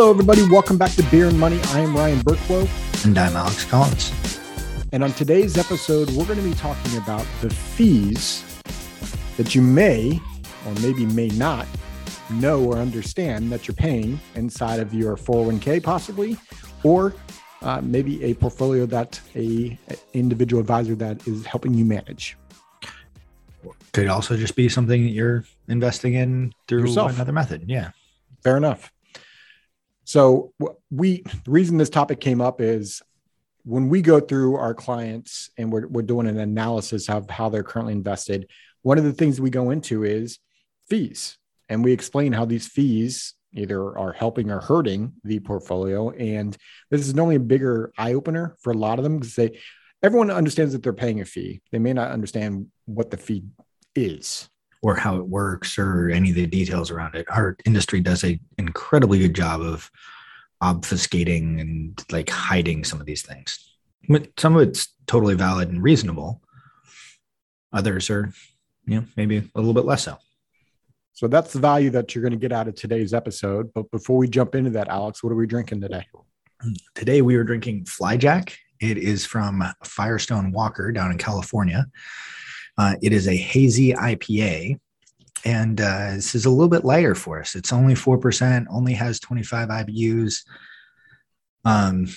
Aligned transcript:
Hello, 0.00 0.12
everybody. 0.12 0.48
Welcome 0.48 0.78
back 0.78 0.92
to 0.92 1.02
Beer 1.10 1.28
and 1.28 1.38
Money. 1.38 1.60
I 1.74 1.80
am 1.80 1.94
Ryan 1.94 2.20
Burklow. 2.20 3.04
And 3.04 3.18
I'm 3.18 3.36
Alex 3.36 3.66
Collins. 3.66 4.40
And 4.92 5.04
on 5.04 5.12
today's 5.12 5.58
episode, 5.58 6.08
we're 6.12 6.24
going 6.24 6.38
to 6.38 6.42
be 6.42 6.54
talking 6.54 6.96
about 6.96 7.26
the 7.42 7.50
fees 7.50 8.42
that 9.36 9.54
you 9.54 9.60
may 9.60 10.18
or 10.66 10.72
maybe 10.80 11.04
may 11.04 11.28
not 11.28 11.66
know 12.30 12.64
or 12.64 12.78
understand 12.78 13.52
that 13.52 13.68
you're 13.68 13.74
paying 13.74 14.18
inside 14.36 14.80
of 14.80 14.94
your 14.94 15.18
401k, 15.18 15.82
possibly, 15.82 16.38
or 16.82 17.14
uh, 17.60 17.82
maybe 17.82 18.24
a 18.24 18.32
portfolio 18.32 18.86
that 18.86 19.20
a, 19.34 19.78
a 19.90 19.96
individual 20.14 20.62
advisor 20.62 20.94
that 20.94 21.28
is 21.28 21.44
helping 21.44 21.74
you 21.74 21.84
manage. 21.84 22.38
Could 23.92 24.08
also 24.08 24.38
just 24.38 24.56
be 24.56 24.70
something 24.70 25.02
that 25.02 25.10
you're 25.10 25.44
investing 25.68 26.14
in 26.14 26.54
through 26.68 26.86
Yourself. 26.86 27.12
another 27.16 27.32
method. 27.32 27.64
Yeah. 27.66 27.90
Fair 28.42 28.56
enough. 28.56 28.90
So 30.10 30.52
we 30.90 31.22
the 31.44 31.50
reason 31.52 31.76
this 31.76 31.88
topic 31.88 32.18
came 32.18 32.40
up 32.40 32.60
is 32.60 33.00
when 33.62 33.88
we 33.88 34.02
go 34.02 34.18
through 34.18 34.56
our 34.56 34.74
clients 34.74 35.50
and 35.56 35.70
we're, 35.70 35.86
we're 35.86 36.02
doing 36.02 36.26
an 36.26 36.40
analysis 36.40 37.08
of 37.08 37.30
how 37.30 37.48
they're 37.48 37.62
currently 37.62 37.92
invested, 37.92 38.50
one 38.82 38.98
of 38.98 39.04
the 39.04 39.12
things 39.12 39.40
we 39.40 39.50
go 39.50 39.70
into 39.70 40.02
is 40.02 40.40
fees. 40.88 41.38
And 41.68 41.84
we 41.84 41.92
explain 41.92 42.32
how 42.32 42.44
these 42.44 42.66
fees 42.66 43.34
either 43.52 43.96
are 43.96 44.12
helping 44.12 44.50
or 44.50 44.58
hurting 44.58 45.12
the 45.22 45.38
portfolio. 45.38 46.10
And 46.10 46.56
this 46.90 47.06
is 47.06 47.14
normally 47.14 47.36
a 47.36 47.40
bigger 47.54 47.92
eye 47.96 48.14
opener 48.14 48.56
for 48.62 48.72
a 48.72 48.76
lot 48.76 48.98
of 48.98 49.04
them 49.04 49.18
because 49.20 49.36
they 49.36 49.60
everyone 50.02 50.32
understands 50.32 50.72
that 50.72 50.82
they're 50.82 50.92
paying 50.92 51.20
a 51.20 51.24
fee. 51.24 51.62
They 51.70 51.78
may 51.78 51.92
not 51.92 52.10
understand 52.10 52.66
what 52.84 53.12
the 53.12 53.16
fee 53.16 53.44
is. 53.94 54.49
Or 54.82 54.96
how 54.96 55.16
it 55.16 55.26
works 55.26 55.78
or 55.78 56.08
any 56.08 56.30
of 56.30 56.36
the 56.36 56.46
details 56.46 56.90
around 56.90 57.14
it. 57.14 57.26
Our 57.28 57.56
industry 57.66 58.00
does 58.00 58.24
a 58.24 58.40
incredibly 58.56 59.18
good 59.18 59.34
job 59.34 59.60
of 59.60 59.90
obfuscating 60.62 61.60
and 61.60 62.02
like 62.10 62.30
hiding 62.30 62.84
some 62.84 62.98
of 62.98 63.06
these 63.06 63.20
things. 63.20 63.74
But 64.08 64.28
some 64.38 64.56
of 64.56 64.62
it's 64.62 64.94
totally 65.06 65.34
valid 65.34 65.68
and 65.68 65.82
reasonable. 65.82 66.40
Others 67.74 68.08
are, 68.08 68.32
you 68.86 69.00
know, 69.00 69.04
maybe 69.16 69.36
a 69.36 69.58
little 69.58 69.74
bit 69.74 69.84
less 69.84 70.04
so. 70.04 70.16
So 71.12 71.28
that's 71.28 71.52
the 71.52 71.58
value 71.58 71.90
that 71.90 72.14
you're 72.14 72.22
going 72.22 72.32
to 72.32 72.38
get 72.38 72.52
out 72.52 72.66
of 72.66 72.74
today's 72.74 73.12
episode. 73.12 73.70
But 73.74 73.90
before 73.90 74.16
we 74.16 74.28
jump 74.28 74.54
into 74.54 74.70
that, 74.70 74.88
Alex, 74.88 75.22
what 75.22 75.30
are 75.30 75.36
we 75.36 75.46
drinking 75.46 75.82
today? 75.82 76.06
Today 76.94 77.20
we 77.20 77.36
are 77.36 77.44
drinking 77.44 77.84
Flyjack. 77.84 78.54
It 78.80 78.96
is 78.96 79.26
from 79.26 79.62
Firestone 79.84 80.52
Walker 80.52 80.90
down 80.90 81.10
in 81.10 81.18
California. 81.18 81.86
Uh, 82.80 82.94
it 83.02 83.12
is 83.12 83.28
a 83.28 83.36
hazy 83.36 83.92
IPA, 83.92 84.80
and 85.44 85.82
uh, 85.82 86.12
this 86.14 86.34
is 86.34 86.46
a 86.46 86.50
little 86.50 86.66
bit 86.66 86.82
lighter 86.82 87.14
for 87.14 87.38
us. 87.38 87.54
It's 87.54 87.74
only 87.74 87.94
four 87.94 88.16
percent, 88.16 88.68
only 88.70 88.94
has 88.94 89.20
twenty 89.20 89.42
five 89.42 89.68
IBUs. 89.68 90.46
Um, 91.66 92.08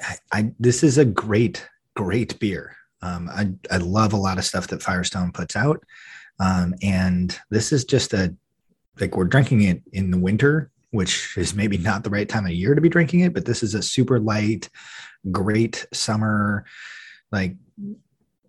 I, 0.00 0.16
I 0.30 0.52
this 0.60 0.84
is 0.84 0.98
a 0.98 1.04
great, 1.04 1.68
great 1.96 2.38
beer. 2.38 2.76
Um, 3.02 3.28
I 3.28 3.50
I 3.74 3.78
love 3.78 4.12
a 4.12 4.16
lot 4.16 4.38
of 4.38 4.44
stuff 4.44 4.68
that 4.68 4.84
Firestone 4.84 5.32
puts 5.32 5.56
out, 5.56 5.82
um, 6.38 6.76
and 6.80 7.36
this 7.50 7.72
is 7.72 7.84
just 7.84 8.14
a 8.14 8.32
like 9.00 9.16
we're 9.16 9.24
drinking 9.24 9.62
it 9.62 9.82
in 9.92 10.12
the 10.12 10.18
winter, 10.18 10.70
which 10.92 11.36
is 11.36 11.56
maybe 11.56 11.76
not 11.76 12.04
the 12.04 12.10
right 12.10 12.28
time 12.28 12.46
of 12.46 12.52
year 12.52 12.76
to 12.76 12.80
be 12.80 12.88
drinking 12.88 13.20
it, 13.20 13.34
but 13.34 13.46
this 13.46 13.64
is 13.64 13.74
a 13.74 13.82
super 13.82 14.20
light, 14.20 14.70
great 15.32 15.88
summer, 15.92 16.64
like 17.32 17.56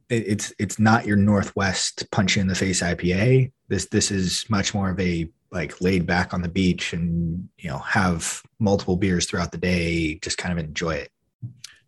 it's 0.10 0.52
it's 0.58 0.80
not 0.80 1.06
your 1.06 1.18
Northwest 1.18 2.10
punch 2.12 2.36
you 2.36 2.42
in 2.42 2.48
the 2.48 2.56
face 2.56 2.82
IPA. 2.82 3.52
This 3.68 3.86
this 3.86 4.12
is 4.12 4.46
much 4.50 4.74
more 4.74 4.90
of 4.90 5.00
a 5.00 5.30
like 5.52 5.82
laid 5.82 6.06
back 6.06 6.34
on 6.34 6.42
the 6.42 6.50
beach 6.50 6.94
and 6.94 7.50
you 7.58 7.70
know 7.70 7.80
have 7.80 8.42
multiple 8.60 8.98
beers 8.98 9.26
throughout 9.26 9.52
the 9.52 9.58
day, 9.58 10.16
just 10.16 10.38
kind 10.38 10.52
of 10.52 10.64
enjoy 10.64 10.96
it. 10.96 11.12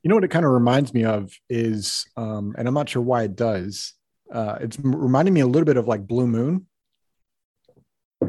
You 0.04 0.10
know 0.10 0.16
what 0.16 0.24
it 0.24 0.32
kind 0.32 0.46
of 0.46 0.52
reminds 0.52 0.94
me 0.94 1.04
of 1.06 1.32
is, 1.50 2.08
um, 2.18 2.56
and 2.58 2.68
I'm 2.68 2.74
not 2.74 2.90
sure 2.90 3.04
why 3.04 3.24
it 3.24 3.36
does. 3.36 3.94
Uh, 4.32 4.58
it's 4.62 4.78
reminding 4.80 5.34
me 5.34 5.42
a 5.42 5.48
little 5.48 5.66
bit 5.66 5.78
of 5.78 5.88
like 5.88 6.08
Blue 6.08 6.28
Moon. 6.28 6.66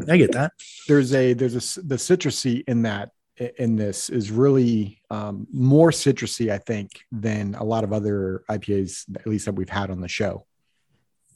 I 0.09 0.16
get 0.16 0.33
that. 0.33 0.53
There's 0.89 1.15
a 1.15 1.34
there's 1.34 1.55
a 1.55 1.83
the 1.83 1.97
citrusy 1.97 2.65
in 2.66 2.83
that 2.83 3.11
in 3.37 3.76
this 3.76 4.10
is 4.10 4.31
really 4.31 5.00
um, 5.10 5.47
more 5.53 5.91
citrusy, 5.91 6.53
I 6.53 6.59
think, 6.59 7.00
than 7.10 7.54
a 7.54 7.65
lot 7.65 7.84
of 7.84 7.93
other 7.93 8.44
IPAs, 8.50 9.04
at 9.16 9.26
least 9.26 9.47
that 9.47 9.54
we've 9.54 9.69
had 9.69 9.91
on 9.91 10.00
the 10.00 10.09
show. 10.09 10.47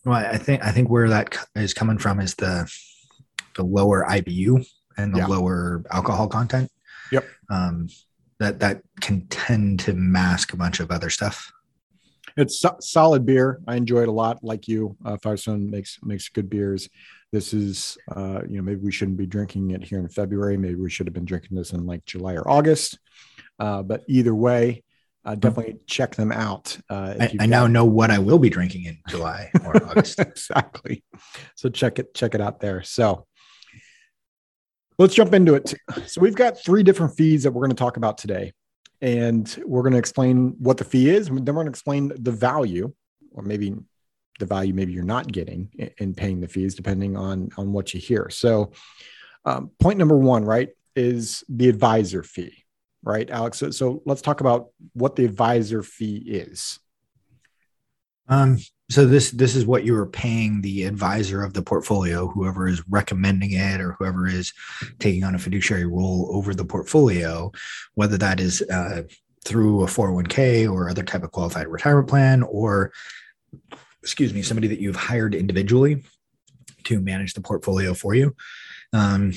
Well, 0.04 0.14
I 0.14 0.38
think 0.38 0.62
I 0.64 0.70
think 0.70 0.88
where 0.88 1.08
that 1.08 1.36
is 1.56 1.74
coming 1.74 1.98
from 1.98 2.20
is 2.20 2.34
the 2.36 2.70
the 3.56 3.64
lower 3.64 4.04
IBU 4.08 4.64
and 4.96 5.14
the 5.14 5.18
Yeah. 5.18 5.26
lower 5.26 5.82
alcohol 5.90 6.28
content. 6.28 6.70
Yep. 7.10 7.24
Um, 7.50 7.88
that 8.38 8.60
that 8.60 8.82
can 9.00 9.26
tend 9.28 9.80
to 9.80 9.94
mask 9.94 10.52
a 10.52 10.56
bunch 10.56 10.80
of 10.80 10.90
other 10.90 11.10
stuff. 11.10 11.50
It's 12.36 12.60
so- 12.60 12.76
solid 12.80 13.24
beer. 13.24 13.60
I 13.66 13.76
enjoy 13.76 14.02
it 14.02 14.08
a 14.08 14.12
lot. 14.12 14.44
Like 14.44 14.68
you, 14.68 14.96
uh, 15.04 15.16
Firestone 15.22 15.70
makes 15.70 15.98
makes 16.02 16.28
good 16.28 16.50
beers. 16.50 16.88
This 17.32 17.52
is, 17.54 17.98
uh, 18.14 18.42
you 18.48 18.56
know, 18.56 18.62
maybe 18.62 18.80
we 18.80 18.92
shouldn't 18.92 19.16
be 19.16 19.26
drinking 19.26 19.70
it 19.72 19.82
here 19.82 19.98
in 19.98 20.08
February. 20.08 20.56
Maybe 20.56 20.76
we 20.76 20.90
should 20.90 21.06
have 21.06 21.14
been 21.14 21.24
drinking 21.24 21.56
this 21.56 21.72
in 21.72 21.86
like 21.86 22.04
July 22.04 22.34
or 22.34 22.48
August. 22.48 22.98
Uh, 23.58 23.82
but 23.82 24.04
either 24.06 24.34
way, 24.34 24.84
uh, 25.24 25.34
definitely 25.34 25.78
check 25.86 26.14
them 26.14 26.30
out. 26.30 26.78
Uh, 26.88 27.14
if 27.18 27.32
I, 27.40 27.44
I 27.44 27.46
now 27.46 27.66
know 27.66 27.84
what 27.84 28.10
I 28.10 28.18
will 28.18 28.38
be 28.38 28.48
drinking 28.50 28.84
in 28.84 28.98
July 29.08 29.50
or 29.64 29.82
August. 29.88 30.20
exactly. 30.20 31.02
So 31.56 31.68
check 31.68 31.98
it 31.98 32.14
check 32.14 32.34
it 32.34 32.40
out 32.40 32.60
there. 32.60 32.82
So 32.84 33.26
let's 34.98 35.14
jump 35.14 35.34
into 35.34 35.54
it. 35.54 35.74
So 36.06 36.20
we've 36.20 36.36
got 36.36 36.62
three 36.62 36.82
different 36.82 37.16
feeds 37.16 37.42
that 37.42 37.50
we're 37.52 37.62
going 37.62 37.76
to 37.76 37.82
talk 37.82 37.96
about 37.96 38.18
today, 38.18 38.52
and 39.00 39.62
we're 39.64 39.82
going 39.82 39.92
to 39.92 39.98
explain 39.98 40.54
what 40.58 40.76
the 40.76 40.84
fee 40.84 41.10
is. 41.10 41.28
Then 41.28 41.44
we're 41.44 41.52
going 41.52 41.66
to 41.66 41.70
explain 41.70 42.12
the 42.18 42.32
value, 42.32 42.92
or 43.32 43.42
maybe 43.42 43.74
the 44.38 44.46
value 44.46 44.74
maybe 44.74 44.92
you're 44.92 45.04
not 45.04 45.30
getting 45.30 45.70
in- 45.78 45.90
in 45.98 46.14
paying 46.14 46.40
the 46.40 46.48
fees, 46.48 46.74
depending 46.74 47.16
on 47.16 47.50
on 47.56 47.72
what 47.72 47.94
you 47.94 48.00
hear. 48.00 48.28
So 48.30 48.72
um, 49.44 49.70
point 49.80 49.98
number 49.98 50.16
one, 50.16 50.44
right, 50.44 50.70
is 50.94 51.44
the 51.48 51.68
advisor 51.68 52.22
fee, 52.22 52.64
right, 53.02 53.30
Alex? 53.30 53.58
So, 53.58 53.70
so 53.70 54.02
let's 54.04 54.22
talk 54.22 54.40
about 54.40 54.70
what 54.92 55.14
the 55.14 55.24
advisor 55.24 55.82
fee 55.82 56.16
is. 56.16 56.80
Um, 58.28 58.58
so 58.88 59.04
this 59.04 59.32
this 59.32 59.56
is 59.56 59.66
what 59.66 59.84
you 59.84 59.96
are 59.96 60.06
paying 60.06 60.60
the 60.60 60.84
advisor 60.84 61.42
of 61.42 61.54
the 61.54 61.62
portfolio, 61.62 62.28
whoever 62.28 62.68
is 62.68 62.82
recommending 62.88 63.52
it 63.52 63.80
or 63.80 63.92
whoever 63.92 64.28
is 64.28 64.52
taking 65.00 65.24
on 65.24 65.34
a 65.34 65.38
fiduciary 65.38 65.86
role 65.86 66.28
over 66.32 66.54
the 66.54 66.64
portfolio, 66.64 67.50
whether 67.94 68.16
that 68.16 68.38
is 68.38 68.62
uh, 68.62 69.02
through 69.44 69.82
a 69.82 69.86
401k 69.86 70.70
or 70.70 70.88
other 70.88 71.02
type 71.02 71.24
of 71.24 71.32
qualified 71.32 71.66
retirement 71.66 72.08
plan, 72.08 72.42
or 72.44 72.92
excuse 74.02 74.32
me, 74.32 74.42
somebody 74.42 74.68
that 74.68 74.80
you've 74.80 74.96
hired 74.96 75.34
individually 75.34 76.04
to 76.84 77.00
manage 77.00 77.34
the 77.34 77.40
portfolio 77.40 77.92
for 77.92 78.14
you. 78.14 78.36
Um, 78.92 79.32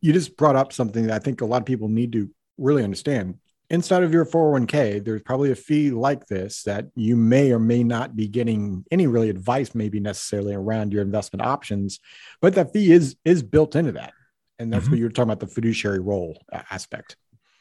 you 0.00 0.12
just 0.12 0.36
brought 0.36 0.54
up 0.54 0.72
something 0.72 1.08
that 1.08 1.16
I 1.16 1.18
think 1.18 1.40
a 1.40 1.46
lot 1.46 1.62
of 1.62 1.66
people 1.66 1.88
need 1.88 2.12
to 2.12 2.30
really 2.58 2.84
understand. 2.84 3.38
Inside 3.70 4.02
of 4.02 4.14
your 4.14 4.24
401k, 4.24 5.04
there's 5.04 5.20
probably 5.22 5.50
a 5.50 5.54
fee 5.54 5.90
like 5.90 6.26
this 6.26 6.62
that 6.62 6.86
you 6.96 7.16
may 7.16 7.52
or 7.52 7.58
may 7.58 7.84
not 7.84 8.16
be 8.16 8.26
getting 8.26 8.84
any 8.90 9.06
really 9.06 9.28
advice, 9.28 9.74
maybe 9.74 10.00
necessarily 10.00 10.54
around 10.54 10.92
your 10.92 11.02
investment 11.02 11.44
options, 11.44 12.00
but 12.40 12.54
that 12.54 12.72
fee 12.72 12.92
is 12.92 13.16
is 13.26 13.42
built 13.42 13.76
into 13.76 13.92
that, 13.92 14.14
and 14.58 14.72
that's 14.72 14.86
Mhm. 14.86 14.90
what 14.92 14.98
you're 14.98 15.10
talking 15.10 15.24
about 15.30 15.40
the 15.40 15.46
fiduciary 15.46 16.00
role 16.00 16.42
aspect. 16.70 17.16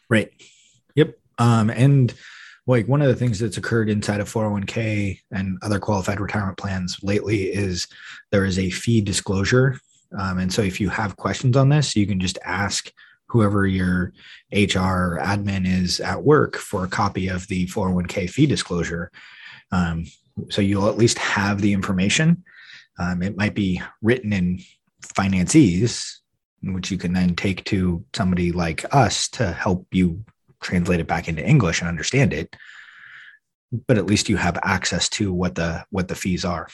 Right. 0.09 0.31
Yep. 0.95 1.17
Um, 1.39 1.69
and 1.69 2.13
like 2.67 2.87
one 2.87 3.01
of 3.01 3.09
the 3.09 3.15
things 3.15 3.39
that's 3.39 3.57
occurred 3.57 3.89
inside 3.89 4.21
of 4.21 4.29
401k 4.29 5.19
and 5.31 5.57
other 5.61 5.79
qualified 5.79 6.21
retirement 6.21 6.57
plans 6.57 6.97
lately 7.03 7.43
is 7.53 7.87
there 8.31 8.45
is 8.45 8.57
a 8.57 8.69
fee 8.69 9.01
disclosure. 9.01 9.79
Um, 10.17 10.37
and 10.39 10.53
so 10.53 10.61
if 10.61 10.79
you 10.79 10.87
have 10.87 11.17
questions 11.17 11.57
on 11.57 11.67
this, 11.67 11.95
you 11.97 12.07
can 12.07 12.19
just 12.19 12.37
ask 12.45 12.91
whoever 13.29 13.67
your 13.67 14.13
HR 14.51 15.19
admin 15.19 15.67
is 15.67 15.99
at 15.99 16.23
work 16.23 16.55
for 16.55 16.83
a 16.83 16.89
copy 16.89 17.27
of 17.27 17.47
the 17.47 17.67
401k 17.67 18.29
fee 18.29 18.45
disclosure. 18.45 19.11
Um, 19.71 20.05
so 20.49 20.61
you'll 20.61 20.87
at 20.87 20.97
least 20.97 21.17
have 21.17 21.61
the 21.61 21.73
information. 21.73 22.43
Um, 22.99 23.21
it 23.21 23.37
might 23.37 23.53
be 23.53 23.81
written 24.01 24.33
in 24.33 24.59
financiers, 25.01 26.21
which 26.63 26.91
you 26.91 26.97
can 26.97 27.13
then 27.13 27.35
take 27.35 27.63
to 27.65 28.03
somebody 28.15 28.51
like 28.51 28.85
us 28.93 29.29
to 29.29 29.51
help 29.51 29.87
you 29.91 30.23
translate 30.61 30.99
it 30.99 31.07
back 31.07 31.27
into 31.27 31.45
English 31.45 31.81
and 31.81 31.89
understand 31.89 32.33
it. 32.33 32.55
But 33.87 33.97
at 33.97 34.05
least 34.05 34.29
you 34.29 34.37
have 34.37 34.57
access 34.63 35.09
to 35.09 35.33
what 35.33 35.55
the 35.55 35.85
what 35.89 36.07
the 36.07 36.15
fees 36.15 36.45
are. 36.45 36.67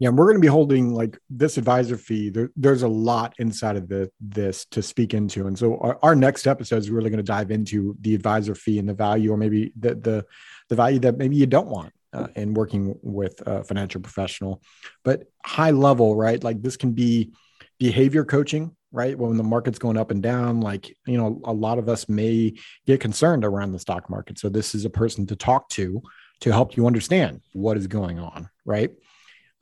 Yeah, 0.00 0.08
we're 0.08 0.24
going 0.24 0.36
to 0.36 0.40
be 0.40 0.46
holding 0.46 0.94
like 0.94 1.18
this 1.28 1.58
advisor 1.58 1.98
fee. 1.98 2.30
There, 2.30 2.50
there's 2.56 2.82
a 2.82 2.88
lot 2.88 3.34
inside 3.38 3.76
of 3.76 3.86
the 3.86 4.10
this 4.18 4.64
to 4.70 4.82
speak 4.82 5.12
into, 5.12 5.46
and 5.46 5.58
so 5.58 5.76
our, 5.78 5.98
our 6.02 6.14
next 6.16 6.46
episode 6.46 6.78
is 6.78 6.90
really 6.90 7.10
going 7.10 7.18
to 7.18 7.22
dive 7.22 7.50
into 7.50 7.94
the 8.00 8.14
advisor 8.14 8.54
fee 8.54 8.78
and 8.78 8.88
the 8.88 8.94
value, 8.94 9.30
or 9.30 9.36
maybe 9.36 9.72
the 9.78 9.94
the 9.94 10.26
the 10.70 10.74
value 10.74 10.98
that 11.00 11.18
maybe 11.18 11.36
you 11.36 11.46
don't 11.46 11.68
want 11.68 11.92
uh, 12.14 12.28
in 12.34 12.54
working 12.54 12.98
with 13.02 13.46
a 13.46 13.62
financial 13.62 14.00
professional. 14.00 14.62
But 15.04 15.24
high 15.44 15.72
level, 15.72 16.16
right? 16.16 16.42
Like 16.42 16.62
this 16.62 16.78
can 16.78 16.92
be 16.92 17.32
behavior 17.78 18.24
coaching 18.24 18.74
right? 18.92 19.16
When 19.16 19.36
the 19.36 19.44
market's 19.44 19.78
going 19.78 19.96
up 19.96 20.10
and 20.10 20.22
down, 20.22 20.60
like, 20.60 20.92
you 21.06 21.16
know, 21.16 21.40
a 21.44 21.52
lot 21.52 21.78
of 21.78 21.88
us 21.88 22.08
may 22.08 22.54
get 22.86 23.00
concerned 23.00 23.44
around 23.44 23.70
the 23.72 23.78
stock 23.78 24.10
market. 24.10 24.38
So 24.38 24.48
this 24.48 24.74
is 24.74 24.84
a 24.84 24.90
person 24.90 25.26
to 25.28 25.36
talk 25.36 25.68
to 25.70 26.02
to 26.40 26.52
help 26.52 26.76
you 26.76 26.86
understand 26.86 27.42
what 27.52 27.76
is 27.76 27.86
going 27.86 28.18
on, 28.18 28.48
right? 28.64 28.90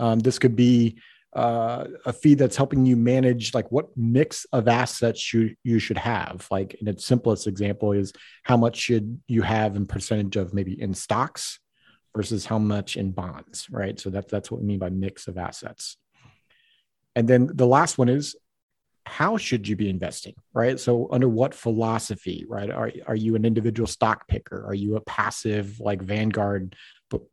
Um, 0.01 0.19
this 0.21 0.39
could 0.39 0.57
be 0.57 0.99
uh, 1.35 1.85
a 2.07 2.13
fee 2.13 2.35
that's 2.35 2.57
helping 2.57 2.87
you 2.87 2.97
manage 2.97 3.55
like 3.55 3.71
what 3.71 3.87
mix 3.97 4.47
of 4.53 4.67
assets 4.67 5.33
you 5.33 5.55
you 5.63 5.79
should 5.79 5.99
have. 5.99 6.47
Like 6.51 6.75
in 6.75 6.89
its 6.89 7.05
simplest 7.05 7.47
example 7.47 7.93
is 7.93 8.13
how 8.45 8.57
much 8.57 8.77
should 8.77 9.21
you 9.29 9.43
have 9.43 9.77
in 9.77 9.87
percentage 9.87 10.37
of 10.37 10.55
maybe 10.55 10.81
in 10.81 10.95
stocks 10.95 11.61
versus 12.17 12.47
how 12.47 12.59
much 12.59 12.97
in 12.97 13.13
bonds, 13.13 13.67
right? 13.71 13.99
So 14.01 14.11
that's 14.11 14.31
that's 14.31 14.51
what 14.51 14.61
we 14.61 14.67
mean 14.67 14.79
by 14.79 14.91
mix 14.91 15.29
of 15.29 15.37
assets. 15.37 15.97
And 17.15 17.29
then 17.29 17.51
the 17.53 17.67
last 17.67 17.99
one 17.99 18.09
is 18.09 18.35
how 19.05 19.37
should 19.37 19.67
you 19.67 19.75
be 19.75 19.89
investing, 19.89 20.35
right? 20.53 20.79
So 20.79 21.09
under 21.11 21.29
what 21.29 21.55
philosophy, 21.55 22.47
right? 22.49 22.71
Are 22.71 22.91
are 23.07 23.17
you 23.17 23.37
an 23.37 23.45
individual 23.45 23.87
stock 23.87 24.29
picker? 24.29 24.65
Are 24.67 24.75
you 24.75 24.97
a 24.97 25.01
passive 25.03 25.79
like 25.79 26.03
Vanguard 26.03 26.75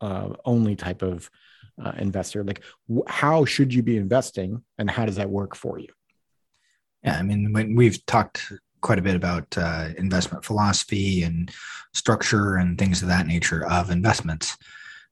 uh, 0.00 0.30
only 0.44 0.76
type 0.76 1.02
of 1.02 1.30
uh, 1.82 1.92
investor 1.98 2.42
like 2.44 2.62
how 3.06 3.44
should 3.44 3.72
you 3.72 3.82
be 3.82 3.96
investing 3.96 4.62
and 4.78 4.90
how 4.90 5.04
does 5.04 5.16
that 5.16 5.30
work 5.30 5.54
for 5.54 5.78
you? 5.78 5.88
Yeah 7.02 7.18
i 7.18 7.22
mean 7.22 7.52
when 7.52 7.74
we've 7.74 8.04
talked 8.06 8.52
quite 8.80 8.98
a 8.98 9.02
bit 9.02 9.16
about 9.16 9.46
uh, 9.56 9.88
investment 9.98 10.44
philosophy 10.44 11.22
and 11.22 11.50
structure 11.92 12.56
and 12.56 12.78
things 12.78 13.02
of 13.02 13.08
that 13.08 13.26
nature 13.26 13.66
of 13.66 13.90
investments 13.90 14.56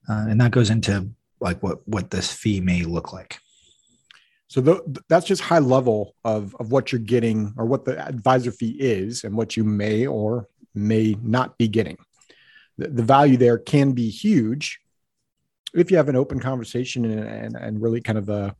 uh, 0.08 0.26
and 0.28 0.40
that 0.40 0.50
goes 0.50 0.70
into 0.70 1.08
like 1.40 1.62
what 1.62 1.87
what 1.87 2.11
this 2.11 2.32
fee 2.32 2.61
may 2.61 2.82
look 2.82 3.12
like. 3.12 3.38
So 4.49 4.61
the, 4.61 5.02
that's 5.08 5.26
just 5.26 5.43
high 5.43 5.58
level 5.58 6.14
of, 6.25 6.55
of 6.61 6.70
what 6.70 6.93
you're 6.93 7.00
getting 7.00 7.52
or 7.56 7.64
what 7.66 7.84
the 7.84 7.99
advisor 8.06 8.52
fee 8.52 8.76
is 8.78 9.25
and 9.25 9.34
what 9.37 9.56
you 9.56 9.64
may 9.64 10.06
or 10.06 10.49
may 10.75 11.16
not 11.22 11.58
be 11.58 11.66
getting. 11.66 11.96
The, 12.78 12.88
the 12.88 13.02
value 13.02 13.37
there 13.37 13.58
can 13.58 13.93
be 13.93 14.08
huge 14.11 14.81
if 15.75 15.91
you 15.91 15.97
have 15.97 16.09
an 16.09 16.17
open 16.17 16.38
conversation 16.38 17.05
and, 17.05 17.29
and, 17.29 17.56
and 17.56 17.82
really 17.82 18.00
kind 18.00 18.19
of 18.19 18.29
a 18.29 18.55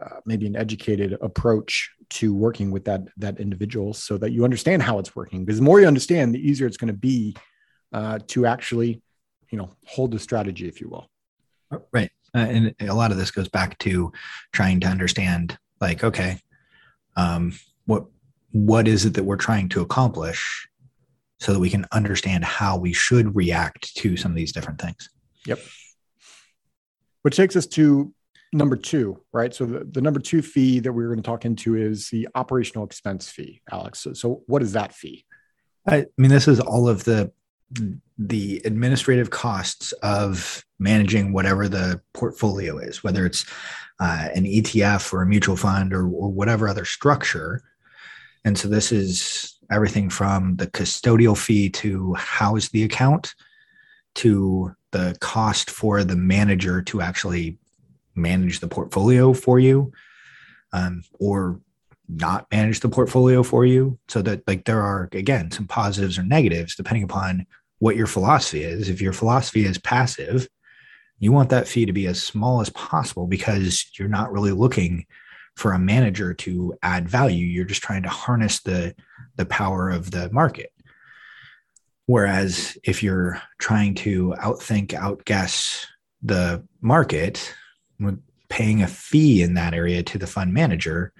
uh, 0.00 0.20
maybe 0.24 0.46
an 0.46 0.56
educated 0.56 1.16
approach 1.20 1.90
to 2.08 2.34
working 2.34 2.70
with 2.70 2.84
that 2.84 3.02
that 3.16 3.38
individual 3.40 3.92
so 3.92 4.16
that 4.18 4.30
you 4.30 4.44
understand 4.44 4.82
how 4.82 4.98
it's 4.98 5.16
working 5.16 5.44
because 5.44 5.58
the 5.58 5.64
more 5.64 5.80
you 5.80 5.86
understand 5.86 6.34
the 6.34 6.38
easier 6.38 6.66
it's 6.66 6.76
going 6.76 6.88
to 6.88 6.94
be 6.94 7.36
uh, 7.92 8.18
to 8.26 8.46
actually 8.46 9.02
you 9.50 9.58
know 9.58 9.70
hold 9.86 10.10
the 10.12 10.18
strategy 10.18 10.68
if 10.68 10.80
you 10.80 10.88
will. 10.88 11.08
Right. 11.92 12.10
Uh, 12.34 12.38
and 12.38 12.74
a 12.80 12.94
lot 12.94 13.10
of 13.10 13.16
this 13.16 13.30
goes 13.30 13.48
back 13.48 13.78
to 13.78 14.12
trying 14.52 14.80
to 14.80 14.86
understand 14.86 15.58
like 15.80 16.04
okay 16.04 16.40
um, 17.16 17.52
what 17.86 18.06
what 18.52 18.86
is 18.86 19.04
it 19.04 19.14
that 19.14 19.24
we're 19.24 19.36
trying 19.36 19.68
to 19.70 19.80
accomplish 19.80 20.68
so 21.38 21.52
that 21.52 21.60
we 21.60 21.70
can 21.70 21.86
understand 21.92 22.44
how 22.44 22.76
we 22.76 22.92
should 22.92 23.34
react 23.34 23.94
to 23.96 24.16
some 24.16 24.32
of 24.32 24.36
these 24.36 24.52
different 24.52 24.80
things? 24.80 25.10
Yep 25.46 25.58
which 27.22 27.36
takes 27.36 27.56
us 27.56 27.66
to 27.66 28.12
number 28.52 28.76
two, 28.76 29.20
right? 29.32 29.54
So 29.54 29.64
the, 29.64 29.84
the 29.84 30.00
number 30.00 30.20
two 30.20 30.42
fee 30.42 30.80
that 30.80 30.92
we 30.92 31.04
are 31.04 31.08
going 31.08 31.18
to 31.18 31.22
talk 31.22 31.44
into 31.44 31.76
is 31.76 32.08
the 32.10 32.28
operational 32.34 32.84
expense 32.84 33.28
fee, 33.28 33.60
Alex. 33.70 34.00
So, 34.00 34.12
so 34.12 34.42
what 34.46 34.62
is 34.62 34.72
that 34.72 34.92
fee? 34.92 35.24
I 35.86 36.06
mean, 36.18 36.30
this 36.30 36.48
is 36.48 36.60
all 36.60 36.88
of 36.88 37.04
the 37.04 37.32
the 38.18 38.60
administrative 38.64 39.30
costs 39.30 39.92
of 40.02 40.64
managing 40.80 41.32
whatever 41.32 41.68
the 41.68 42.00
portfolio 42.14 42.78
is, 42.78 43.04
whether 43.04 43.24
it's 43.24 43.46
uh, 44.00 44.28
an 44.34 44.44
ETF 44.44 45.12
or 45.12 45.22
a 45.22 45.26
mutual 45.26 45.56
fund 45.56 45.92
or, 45.94 46.08
or 46.08 46.28
whatever 46.30 46.68
other 46.68 46.84
structure. 46.84 47.62
And 48.44 48.58
so 48.58 48.66
this 48.66 48.90
is 48.90 49.58
everything 49.70 50.10
from 50.10 50.56
the 50.56 50.66
custodial 50.66 51.38
fee 51.38 51.70
to 51.70 52.14
house 52.14 52.68
the 52.70 52.82
account 52.82 53.34
to 54.16 54.74
the 54.92 55.16
cost 55.20 55.70
for 55.70 56.04
the 56.04 56.16
manager 56.16 56.82
to 56.82 57.00
actually 57.00 57.58
manage 58.14 58.60
the 58.60 58.68
portfolio 58.68 59.32
for 59.32 59.58
you 59.58 59.92
um, 60.72 61.02
or 61.18 61.60
not 62.08 62.46
manage 62.50 62.80
the 62.80 62.88
portfolio 62.88 63.42
for 63.42 63.64
you. 63.64 63.98
So 64.08 64.20
that 64.22 64.46
like 64.46 64.64
there 64.64 64.82
are 64.82 65.08
again 65.12 65.50
some 65.50 65.66
positives 65.66 66.18
or 66.18 66.24
negatives 66.24 66.74
depending 66.74 67.04
upon 67.04 67.46
what 67.78 67.96
your 67.96 68.06
philosophy 68.06 68.62
is. 68.64 68.88
If 68.88 69.00
your 69.00 69.12
philosophy 69.12 69.64
is 69.64 69.78
passive 69.78 70.48
you 71.20 71.30
want 71.32 71.50
that 71.50 71.68
fee 71.68 71.86
to 71.86 71.92
be 71.92 72.06
as 72.06 72.20
small 72.20 72.60
as 72.60 72.70
possible 72.70 73.26
because 73.26 73.86
you're 73.98 74.08
not 74.08 74.32
really 74.32 74.52
looking 74.52 75.06
for 75.54 75.72
a 75.72 75.78
manager 75.78 76.32
to 76.32 76.74
add 76.82 77.08
value. 77.08 77.44
You're 77.44 77.66
just 77.66 77.82
trying 77.82 78.02
to 78.02 78.08
harness 78.08 78.60
the 78.60 78.94
the 79.36 79.46
power 79.46 79.90
of 79.90 80.10
the 80.10 80.30
market 80.32 80.72
Whereas 82.10 82.76
if 82.82 83.04
you're 83.04 83.40
trying 83.58 83.94
to 83.94 84.34
outthink, 84.40 84.94
outguess 84.94 85.86
the 86.22 86.66
market, 86.80 87.54
paying 88.48 88.82
a 88.82 88.88
fee 88.88 89.42
in 89.42 89.54
that 89.54 89.74
area 89.74 90.02
to 90.02 90.18
the 90.18 90.26
fund 90.26 90.52
manager 90.52 91.12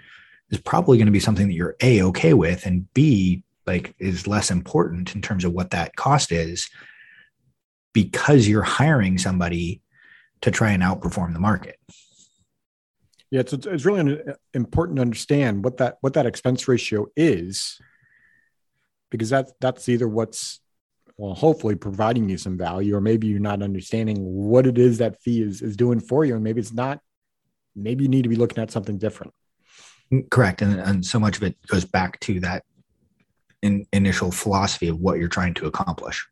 is 0.51 0.59
probably 0.59 0.99
going 0.99 1.07
to 1.07 1.13
be 1.13 1.21
something 1.21 1.47
that 1.47 1.55
you're 1.55 1.77
a 1.81 2.03
okay 2.03 2.35
with, 2.35 2.67
and 2.67 2.93
b 2.93 3.45
like 3.69 3.95
is 4.01 4.27
less 4.27 4.51
important 4.51 5.15
in 5.15 5.23
terms 5.23 5.45
of 5.45 5.53
what 5.53 5.71
that 5.71 5.95
cost 5.95 6.33
is 6.33 6.69
because 7.93 8.49
you're 8.49 8.63
hiring 8.63 9.17
somebody 9.17 9.81
to 10.41 10.51
try 10.51 10.73
and 10.73 10.83
outperform 10.83 11.35
the 11.35 11.39
market. 11.39 11.79
Yeah, 13.31 13.43
it's, 13.43 13.53
it's 13.53 13.85
really 13.85 14.19
important 14.55 14.97
to 14.97 15.03
understand 15.03 15.63
what 15.63 15.77
that 15.77 15.99
what 16.01 16.15
that 16.15 16.27
expense 16.27 16.67
ratio 16.67 17.07
is, 17.15 17.81
because 19.09 19.31
that's 19.31 19.53
that's 19.61 19.89
either 19.89 20.09
what's 20.09 20.59
well 21.21 21.35
hopefully 21.35 21.75
providing 21.77 22.31
you 22.31 22.39
some 22.39 22.57
value 22.57 22.97
or 22.97 23.01
maybe 23.01 23.27
you're 23.27 23.39
not 23.39 23.63
understanding 23.63 24.17
what 24.25 24.67
it 24.67 24.79
is 24.79 24.99
that 24.99 25.21
fee 25.21 25.43
is 25.43 25.61
is 25.61 25.77
doing 25.77 26.01
for 26.01 26.25
you 26.25 26.35
and 26.35 26.43
maybe 26.43 26.59
it's 26.59 26.73
not 26.73 26.99
maybe 27.77 28.05
you 28.05 28.09
need 28.09 28.23
to 28.23 28.29
be 28.29 28.37
looking 28.37 28.63
at 28.63 28.71
something 28.71 28.97
different. 28.97 29.33
Mm, 30.11 30.31
correct 30.31 30.63
and, 30.63 30.81
and 30.81 31.05
so 31.05 31.21
much 31.21 31.37
of 31.37 31.43
it 31.43 31.57
goes 31.67 31.85
back 31.85 32.19
to 32.21 32.41
that 32.41 32.65
in, 33.63 33.87
initial 33.93 34.31
philosophy 34.31 34.89
of 34.89 34.99
what 34.99 35.19
you're 35.19 35.29
trying 35.29 35.53
to 35.55 35.67
accomplish. 35.67 36.27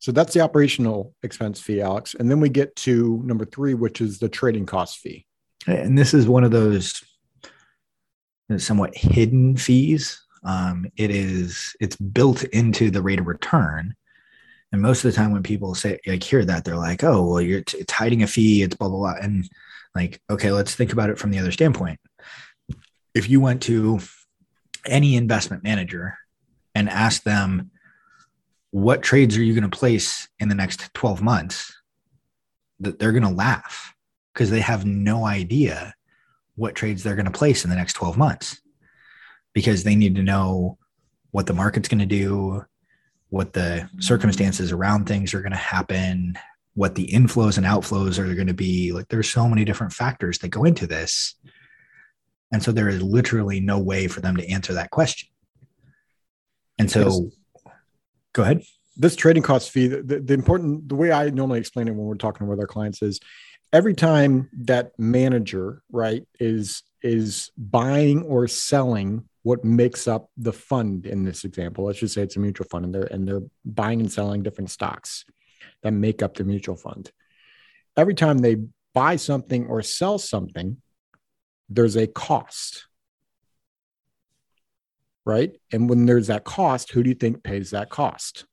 So 0.00 0.10
that's 0.10 0.34
the 0.34 0.40
operational 0.40 1.14
expense 1.22 1.60
fee 1.60 1.80
alex 1.80 2.14
and 2.14 2.28
then 2.28 2.40
we 2.40 2.48
get 2.48 2.74
to 2.76 3.22
number 3.24 3.44
three 3.44 3.74
which 3.74 4.00
is 4.00 4.18
the 4.18 4.28
trading 4.28 4.66
cost 4.66 4.98
fee. 4.98 5.24
And 5.68 5.96
this 5.96 6.12
is 6.12 6.26
one 6.26 6.42
of 6.42 6.50
those 6.50 7.04
somewhat 8.58 8.96
hidden 8.96 9.56
fees 9.56 10.25
um, 10.46 10.86
it 10.96 11.10
is 11.10 11.76
it's 11.80 11.96
built 11.96 12.44
into 12.44 12.90
the 12.90 13.02
rate 13.02 13.18
of 13.18 13.26
return. 13.26 13.94
And 14.72 14.80
most 14.80 15.04
of 15.04 15.10
the 15.10 15.16
time 15.16 15.32
when 15.32 15.42
people 15.42 15.74
say 15.74 15.98
like 16.06 16.22
hear 16.22 16.44
that 16.44 16.64
they're 16.64 16.76
like 16.76 17.02
oh 17.04 17.26
well 17.26 17.40
you're 17.40 17.62
t- 17.62 17.78
it's 17.78 17.92
hiding 17.92 18.22
a 18.22 18.26
fee 18.26 18.62
it's 18.62 18.76
blah 18.76 18.88
blah 18.88 18.98
blah. 18.98 19.14
And 19.20 19.48
like 19.94 20.20
okay 20.30 20.52
let's 20.52 20.74
think 20.74 20.92
about 20.92 21.10
it 21.10 21.18
from 21.18 21.32
the 21.32 21.40
other 21.40 21.52
standpoint. 21.52 21.98
If 23.12 23.28
you 23.28 23.40
went 23.40 23.62
to 23.64 23.98
any 24.86 25.16
investment 25.16 25.64
manager 25.64 26.16
and 26.74 26.88
asked 26.88 27.24
them 27.24 27.72
what 28.70 29.02
trades 29.02 29.36
are 29.36 29.42
you 29.42 29.54
going 29.54 29.68
to 29.68 29.76
place 29.76 30.28
in 30.38 30.48
the 30.48 30.54
next 30.54 30.92
12 30.94 31.22
months? 31.22 31.74
That 32.80 32.98
they're 32.98 33.12
going 33.12 33.22
to 33.22 33.30
laugh 33.30 33.94
because 34.32 34.50
they 34.50 34.60
have 34.60 34.84
no 34.84 35.24
idea 35.24 35.94
what 36.54 36.74
trades 36.74 37.02
they're 37.02 37.16
going 37.16 37.24
to 37.24 37.32
place 37.32 37.64
in 37.64 37.70
the 37.70 37.76
next 37.76 37.94
12 37.94 38.16
months 38.16 38.60
because 39.56 39.84
they 39.84 39.96
need 39.96 40.14
to 40.14 40.22
know 40.22 40.76
what 41.30 41.46
the 41.46 41.54
market's 41.54 41.88
going 41.88 41.98
to 41.98 42.04
do, 42.04 42.62
what 43.30 43.54
the 43.54 43.88
circumstances 44.00 44.70
around 44.70 45.06
things 45.06 45.32
are 45.32 45.40
going 45.40 45.50
to 45.50 45.56
happen, 45.56 46.38
what 46.74 46.94
the 46.94 47.06
inflows 47.06 47.56
and 47.56 47.64
outflows 47.64 48.18
are 48.18 48.34
going 48.34 48.48
to 48.48 48.52
be. 48.52 48.92
Like 48.92 49.08
there's 49.08 49.30
so 49.30 49.48
many 49.48 49.64
different 49.64 49.94
factors 49.94 50.40
that 50.40 50.48
go 50.48 50.64
into 50.64 50.86
this. 50.86 51.36
And 52.52 52.62
so 52.62 52.70
there 52.70 52.90
is 52.90 53.00
literally 53.00 53.58
no 53.58 53.78
way 53.78 54.08
for 54.08 54.20
them 54.20 54.36
to 54.36 54.46
answer 54.46 54.74
that 54.74 54.90
question. 54.90 55.30
And 56.78 56.90
so 56.90 57.00
yes. 57.00 57.72
go 58.34 58.42
ahead. 58.42 58.62
This 58.94 59.16
trading 59.16 59.42
cost 59.42 59.70
fee, 59.70 59.86
the, 59.86 60.20
the 60.20 60.34
important, 60.34 60.90
the 60.90 60.96
way 60.96 61.12
I 61.12 61.30
normally 61.30 61.60
explain 61.60 61.88
it 61.88 61.92
when 61.92 62.04
we're 62.04 62.16
talking 62.16 62.46
with 62.46 62.60
our 62.60 62.66
clients 62.66 63.00
is 63.00 63.20
every 63.72 63.94
time 63.94 64.50
that 64.64 64.92
manager, 64.98 65.82
right, 65.90 66.28
is 66.38 66.82
is 67.02 67.50
buying 67.56 68.22
or 68.24 68.48
selling 68.48 69.24
what 69.46 69.64
makes 69.64 70.08
up 70.08 70.28
the 70.36 70.52
fund 70.52 71.06
in 71.06 71.22
this 71.22 71.44
example. 71.44 71.84
Let's 71.84 72.00
just 72.00 72.14
say 72.14 72.22
it's 72.22 72.34
a 72.34 72.40
mutual 72.40 72.66
fund 72.68 72.84
and 72.84 72.92
they're 72.92 73.04
and 73.04 73.28
they're 73.28 73.42
buying 73.64 74.00
and 74.00 74.10
selling 74.10 74.42
different 74.42 74.70
stocks 74.70 75.24
that 75.84 75.92
make 75.92 76.20
up 76.20 76.34
the 76.34 76.42
mutual 76.42 76.74
fund. 76.74 77.12
Every 77.96 78.16
time 78.16 78.38
they 78.38 78.56
buy 78.92 79.14
something 79.14 79.68
or 79.68 79.82
sell 79.82 80.18
something, 80.18 80.78
there's 81.68 81.96
a 81.96 82.08
cost. 82.08 82.88
Right? 85.24 85.52
And 85.70 85.88
when 85.88 86.06
there's 86.06 86.26
that 86.26 86.42
cost, 86.42 86.90
who 86.90 87.04
do 87.04 87.08
you 87.08 87.14
think 87.14 87.44
pays 87.44 87.70
that 87.70 87.88
cost? 87.88 88.46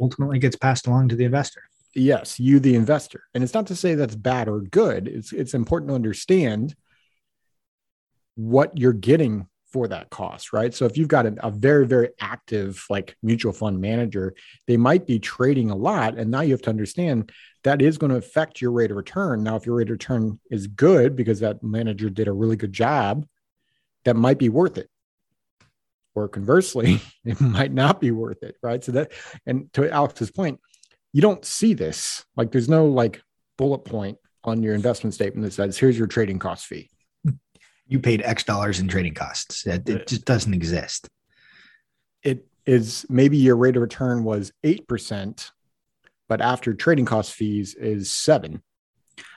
Ultimately 0.00 0.38
gets 0.38 0.54
passed 0.54 0.86
along 0.86 1.08
to 1.08 1.16
the 1.16 1.24
investor. 1.24 1.62
Yes, 1.92 2.38
you 2.38 2.60
the 2.60 2.76
investor. 2.76 3.24
And 3.34 3.42
it's 3.42 3.52
not 3.52 3.66
to 3.66 3.74
say 3.74 3.96
that's 3.96 4.14
bad 4.14 4.46
or 4.46 4.60
good. 4.60 5.08
It's 5.08 5.32
it's 5.32 5.54
important 5.54 5.88
to 5.88 5.96
understand 5.96 6.76
what 8.36 8.78
you're 8.78 8.92
getting 8.92 9.48
for 9.72 9.88
that 9.88 10.10
cost, 10.10 10.52
right? 10.52 10.74
So 10.74 10.84
if 10.84 10.96
you've 10.96 11.08
got 11.08 11.26
a, 11.26 11.34
a, 11.46 11.50
very, 11.50 11.86
very 11.86 12.10
active 12.20 12.84
like 12.90 13.16
mutual 13.22 13.52
fund 13.52 13.80
manager, 13.80 14.34
they 14.66 14.76
might 14.76 15.06
be 15.06 15.18
trading 15.18 15.70
a 15.70 15.76
lot. 15.76 16.18
And 16.18 16.30
now 16.30 16.42
you 16.42 16.52
have 16.52 16.62
to 16.62 16.70
understand 16.70 17.32
that 17.64 17.80
is 17.80 17.98
going 17.98 18.10
to 18.10 18.18
affect 18.18 18.60
your 18.60 18.72
rate 18.72 18.90
of 18.90 18.96
return. 18.96 19.42
Now, 19.42 19.56
if 19.56 19.64
your 19.64 19.76
rate 19.76 19.88
of 19.88 19.92
return 19.92 20.38
is 20.50 20.66
good 20.66 21.16
because 21.16 21.40
that 21.40 21.62
manager 21.62 22.10
did 22.10 22.28
a 22.28 22.32
really 22.32 22.56
good 22.56 22.72
job, 22.72 23.26
that 24.04 24.16
might 24.16 24.38
be 24.38 24.48
worth 24.48 24.76
it. 24.78 24.88
Or 26.14 26.28
conversely, 26.28 27.00
it 27.24 27.40
might 27.40 27.72
not 27.72 28.00
be 28.00 28.10
worth 28.10 28.42
it, 28.42 28.56
right? 28.62 28.84
So 28.84 28.92
that, 28.92 29.12
and 29.46 29.72
to 29.72 29.90
Alex's 29.90 30.30
point, 30.30 30.60
you 31.12 31.22
don't 31.22 31.44
see 31.44 31.72
this. 31.72 32.24
Like 32.36 32.52
there's 32.52 32.68
no 32.68 32.86
like 32.86 33.22
bullet 33.56 33.84
point 33.84 34.18
on 34.44 34.62
your 34.62 34.74
investment 34.74 35.14
statement 35.14 35.44
that 35.44 35.52
says, 35.52 35.78
here's 35.78 35.96
your 35.96 36.08
trading 36.08 36.38
cost 36.38 36.66
fee 36.66 36.90
you 37.86 37.98
paid 37.98 38.22
X 38.22 38.44
dollars 38.44 38.80
in 38.80 38.88
trading 38.88 39.14
costs. 39.14 39.66
It, 39.66 39.88
it 39.88 40.06
just 40.06 40.24
doesn't 40.24 40.54
exist. 40.54 41.08
It 42.22 42.46
is 42.66 43.04
maybe 43.08 43.36
your 43.36 43.56
rate 43.56 43.76
of 43.76 43.82
return 43.82 44.24
was 44.24 44.52
8%, 44.64 45.50
but 46.28 46.40
after 46.40 46.74
trading 46.74 47.04
cost 47.04 47.32
fees 47.32 47.74
is 47.74 48.12
seven 48.12 48.62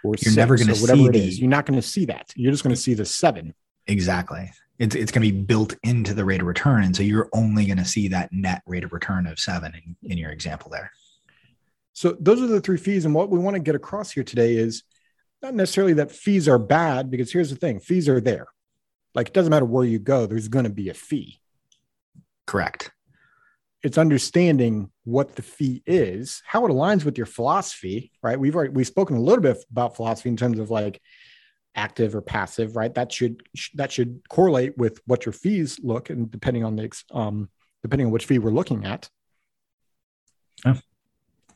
or 0.03 0.15
you're 0.19 0.35
never 0.35 0.55
going 0.55 0.67
to 0.67 0.79
whatever 0.79 0.97
see 0.97 1.05
it 1.05 1.13
the, 1.13 1.27
is. 1.27 1.39
You're 1.39 1.49
not 1.49 1.65
going 1.65 1.79
to 1.79 1.87
see 1.87 2.05
that. 2.05 2.31
You're 2.35 2.51
just 2.51 2.63
going 2.63 2.75
to 2.75 2.81
see 2.81 2.93
the 2.93 3.05
seven. 3.05 3.53
Exactly. 3.87 4.51
It's, 4.77 4.95
it's 4.95 5.11
going 5.11 5.25
to 5.25 5.31
be 5.31 5.43
built 5.43 5.75
into 5.83 6.13
the 6.13 6.25
rate 6.25 6.41
of 6.41 6.47
return. 6.47 6.83
And 6.83 6.95
so 6.95 7.03
you're 7.03 7.29
only 7.33 7.65
going 7.65 7.77
to 7.77 7.85
see 7.85 8.07
that 8.09 8.31
net 8.31 8.61
rate 8.65 8.83
of 8.83 8.93
return 8.93 9.25
of 9.25 9.39
seven 9.39 9.73
in, 9.73 10.11
in 10.11 10.17
your 10.17 10.31
example 10.31 10.69
there. 10.69 10.91
So 11.93 12.17
those 12.19 12.41
are 12.41 12.47
the 12.47 12.59
three 12.59 12.77
fees. 12.77 13.05
And 13.05 13.15
what 13.15 13.29
we 13.29 13.39
want 13.39 13.55
to 13.55 13.61
get 13.61 13.75
across 13.75 14.11
here 14.11 14.23
today 14.23 14.55
is 14.55 14.83
not 15.45 15.53
necessarily 15.53 15.93
that 15.93 16.11
fees 16.11 16.47
are 16.47 16.57
bad, 16.57 17.11
because 17.11 17.31
here's 17.31 17.51
the 17.51 17.55
thing 17.55 17.79
fees 17.79 18.09
are 18.09 18.19
there. 18.19 18.47
Like 19.13 19.27
it 19.27 19.33
doesn't 19.33 19.51
matter 19.51 19.65
where 19.65 19.85
you 19.85 19.99
go, 19.99 20.25
there's 20.25 20.47
going 20.47 20.65
to 20.65 20.71
be 20.71 20.89
a 20.89 20.93
fee. 20.93 21.39
Correct. 22.47 22.91
It's 23.83 23.99
understanding 23.99 24.89
what 25.03 25.35
the 25.35 25.43
fee 25.43 25.83
is, 25.85 26.41
how 26.45 26.65
it 26.65 26.69
aligns 26.69 27.05
with 27.05 27.17
your 27.17 27.27
philosophy, 27.27 28.11
right? 28.23 28.39
We've 28.39 28.55
already 28.55 28.71
we've 28.71 28.87
spoken 28.87 29.15
a 29.15 29.21
little 29.21 29.43
bit 29.43 29.63
about 29.69 29.95
philosophy 29.95 30.29
in 30.29 30.37
terms 30.37 30.57
of 30.57 30.71
like 30.71 30.99
active 31.75 32.15
or 32.15 32.21
passive, 32.21 32.75
right? 32.75 32.93
That 32.93 33.11
should 33.11 33.43
that 33.75 33.91
should 33.91 34.21
correlate 34.27 34.75
with 34.77 34.99
what 35.05 35.27
your 35.27 35.33
fees 35.33 35.79
look, 35.83 36.09
and 36.09 36.31
depending 36.31 36.63
on 36.63 36.75
the 36.75 36.89
um, 37.11 37.49
depending 37.83 38.07
on 38.07 38.11
which 38.11 38.25
fee 38.25 38.39
we're 38.39 38.49
looking 38.49 38.85
at, 38.85 39.09
yeah. 40.65 40.79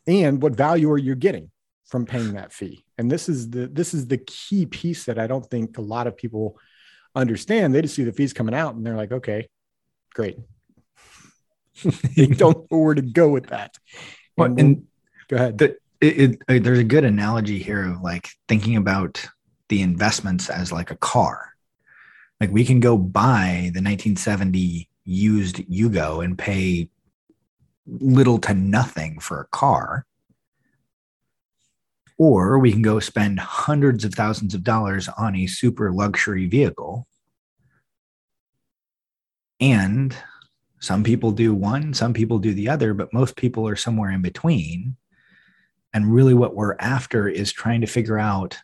and 0.07 0.43
what 0.43 0.55
value 0.55 0.91
are 0.91 0.99
you 0.99 1.15
getting? 1.15 1.49
From 1.89 2.05
paying 2.05 2.33
that 2.33 2.53
fee. 2.53 2.85
And 2.97 3.11
this 3.11 3.27
is 3.27 3.49
the 3.49 3.67
this 3.67 3.93
is 3.93 4.07
the 4.07 4.17
key 4.17 4.65
piece 4.65 5.05
that 5.05 5.19
I 5.19 5.27
don't 5.27 5.45
think 5.45 5.77
a 5.77 5.81
lot 5.81 6.07
of 6.07 6.15
people 6.15 6.57
understand. 7.15 7.73
They 7.73 7.81
just 7.81 7.95
see 7.95 8.03
the 8.03 8.13
fees 8.13 8.33
coming 8.33 8.55
out 8.55 8.75
and 8.75 8.85
they're 8.85 8.95
like, 8.95 9.11
okay, 9.11 9.49
great. 10.13 10.37
they 12.15 12.27
don't 12.27 12.71
know 12.71 12.77
where 12.77 12.95
to 12.95 13.01
go 13.01 13.29
with 13.29 13.47
that. 13.47 13.75
Well, 14.37 14.47
and, 14.47 14.59
and 14.59 14.87
go 15.27 15.35
ahead. 15.35 15.57
The, 15.57 15.77
it, 15.99 16.41
it, 16.47 16.63
there's 16.63 16.79
a 16.79 16.83
good 16.83 17.03
analogy 17.03 17.59
here 17.59 17.91
of 17.91 18.01
like 18.01 18.29
thinking 18.47 18.77
about 18.77 19.25
the 19.67 19.81
investments 19.81 20.49
as 20.49 20.71
like 20.71 20.91
a 20.91 20.97
car. 20.97 21.53
Like 22.39 22.51
we 22.51 22.63
can 22.63 22.79
go 22.79 22.97
buy 22.97 23.71
the 23.73 23.81
1970 23.81 24.87
used 25.03 25.57
Yugo 25.57 26.23
and 26.23 26.37
pay 26.37 26.89
little 27.85 28.37
to 28.37 28.53
nothing 28.53 29.19
for 29.19 29.41
a 29.41 29.47
car 29.47 30.05
or 32.19 32.59
we 32.59 32.71
can 32.73 32.81
go 32.81 32.99
spend 32.99 33.39
hundreds 33.39 34.03
of 34.03 34.13
thousands 34.13 34.53
of 34.53 34.61
dollars 34.61 35.07
on 35.17 35.35
a 35.35 35.47
super 35.47 35.91
luxury 35.91 36.45
vehicle. 36.45 37.07
And 39.61 40.15
some 40.79 41.03
people 41.03 41.31
do 41.31 41.53
one, 41.53 41.93
some 41.93 42.13
people 42.13 42.37
do 42.37 42.53
the 42.53 42.69
other, 42.69 42.93
but 42.93 43.13
most 43.13 43.37
people 43.37 43.67
are 43.67 43.75
somewhere 43.75 44.11
in 44.11 44.21
between. 44.21 44.97
And 45.93 46.13
really, 46.13 46.33
what 46.33 46.55
we're 46.55 46.75
after 46.79 47.27
is 47.27 47.51
trying 47.51 47.81
to 47.81 47.87
figure 47.87 48.19
out 48.19 48.59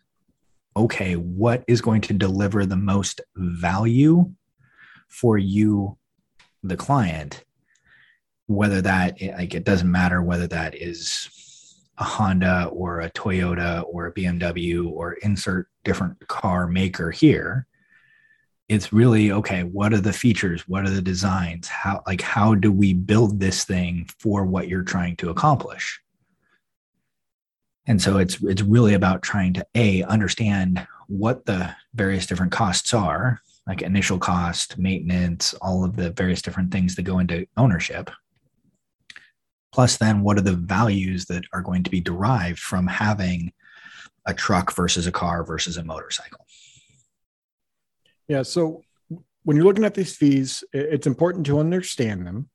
okay, 0.78 1.16
what 1.16 1.64
is 1.70 1.80
going 1.80 2.02
to 2.02 2.14
deliver 2.14 2.66
the 2.66 2.76
most 2.76 3.22
value 3.38 4.30
for 5.08 5.38
you, 5.38 5.98
the 6.64 6.76
client? 6.76 7.46
Whether 8.48 8.82
that, 8.82 9.22
like, 9.22 9.56
it 9.56 9.64
doesn't 9.64 9.90
matter 9.90 10.22
whether 10.22 10.48
that 10.48 10.76
is 10.76 11.30
a 11.98 12.04
Honda 12.04 12.66
or 12.72 13.02
a 13.02 13.12
Toyota 13.12 13.84
or 13.88 14.08
a 14.08 14.14
BMW 14.14 14.90
or 14.90 15.14
insert 15.14 15.68
different 15.84 16.28
car 16.28 16.68
maker 16.68 17.12
here. 17.12 17.68
It's 18.68 18.92
really 18.92 19.32
okay, 19.32 19.64
what 19.64 19.94
are 19.94 20.02
the 20.02 20.12
features? 20.12 20.68
What 20.68 20.86
are 20.86 20.90
the 20.90 21.02
designs? 21.02 21.68
How 21.68 22.02
like 22.08 22.22
how 22.22 22.56
do 22.56 22.72
we 22.72 22.94
build 22.94 23.40
this 23.40 23.64
thing 23.64 24.10
for 24.20 24.44
what 24.44 24.68
you're 24.68 24.84
trying 24.84 25.16
to 25.18 25.30
accomplish? 25.30 26.02
And 27.86 28.02
so 28.02 28.18
it's 28.18 28.42
it's 28.42 28.64
really 28.64 28.96
about 28.96 29.22
trying 29.22 29.54
to 29.54 29.68
a 29.75 30.04
understand 30.04 30.86
what 31.08 31.46
the 31.46 31.75
various 31.94 32.25
different 32.25 32.52
costs 32.52 32.94
are, 32.94 33.40
like 33.68 33.84
initial 33.84 34.18
cost, 34.18 34.80
maintenance, 34.80 35.54
all 35.56 35.86
of 35.86 35.96
the 35.96 36.10
various 36.10 36.42
different 36.42 36.72
things 36.72 36.96
that 36.96 37.04
go 37.04 37.20
into 37.20 37.46
ownership 37.58 38.10
plus 39.75 39.98
then 39.98 40.22
what 40.22 40.38
are 40.38 40.41
the 40.41 40.53
values 40.53 41.25
that 41.25 41.44
are 41.51 41.62
going 41.62 41.84
to 41.84 41.89
be 41.89 42.00
derived 42.00 42.60
from 42.60 42.88
having 42.88 43.51
a 44.25 44.34
truck 44.34 44.74
versus 44.74 45.05
a 45.05 45.12
car 45.12 45.44
versus 45.44 45.75
a 45.75 45.84
motorcycle? 45.84 46.46
Yeah 48.29 48.44
so 48.44 48.84
when 49.44 49.58
you're 49.58 49.65
looking 49.65 49.84
at 49.84 49.94
these 49.94 50.15
fees 50.15 50.63
it's 50.72 51.08
important 51.08 51.46
to 51.48 51.60
understand 51.60 52.25
them. 52.25 52.50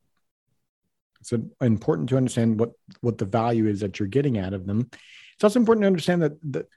It's 1.21 1.35
important 1.61 2.09
to 2.09 2.17
understand 2.17 2.59
what 2.59 2.71
what 3.03 3.19
the 3.19 3.27
value 3.27 3.69
is 3.69 3.81
that 3.81 3.99
you're 3.99 4.09
getting 4.09 4.39
out 4.39 4.55
of 4.55 4.67
them. 4.67 4.89
It's 5.35 5.45
also 5.45 5.61
important 5.61 5.83
to 5.83 5.89
understand 5.89 6.23
that, 6.23 6.53
that 6.53 6.69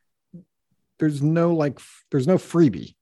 there's 1.00 1.22
no 1.22 1.56
like 1.56 1.80
there's 2.12 2.28
no 2.28 2.36
freebie. 2.36 2.96